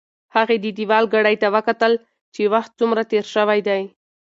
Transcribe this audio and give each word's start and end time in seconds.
هغې 0.35 0.55
د 0.63 0.65
دېوال 0.77 1.05
ګړۍ 1.13 1.35
ته 1.41 1.47
وکتل 1.55 1.93
چې 2.33 2.41
وخت 2.53 2.71
څومره 2.79 3.01
تېر 3.11 3.25
شوی 3.35 3.59
دی. 3.67 3.81